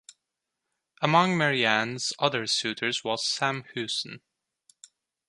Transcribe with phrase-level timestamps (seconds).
[0.99, 4.21] Among Mary Anna's other suitors was Sam Houston.